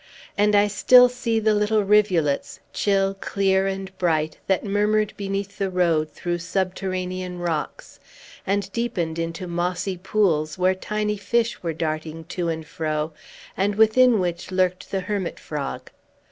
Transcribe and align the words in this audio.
And 0.35 0.55
I 0.55 0.67
still 0.67 1.09
see 1.09 1.37
the 1.39 1.53
little 1.53 1.83
rivulets, 1.83 2.59
chill, 2.73 3.13
clear, 3.13 3.67
and 3.67 3.95
bright, 3.99 4.37
that 4.47 4.65
murmured 4.65 5.13
beneath 5.15 5.59
the 5.59 5.69
road, 5.69 6.11
through 6.11 6.39
subterranean 6.39 7.37
rocks, 7.37 7.99
and 8.47 8.71
deepened 8.71 9.19
into 9.19 9.45
mossy 9.45 9.97
pools, 9.97 10.57
where 10.57 10.73
tiny 10.73 11.17
fish 11.17 11.61
were 11.61 11.71
darting 11.73 12.23
to 12.33 12.49
and 12.49 12.65
fro, 12.65 13.13
and 13.55 13.75
within 13.75 14.17
which 14.19 14.49
lurked 14.51 14.89
the 14.89 15.01
hermit 15.01 15.39
frog. 15.39 15.91